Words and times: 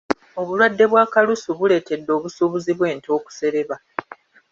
Obulwadde 0.39 0.83
bwa 0.91 1.03
kalusu 1.13 1.49
buleetedde 1.59 2.11
obusuubuzi 2.17 2.71
bw’ente 2.77 3.09
okusereba. 3.17 3.75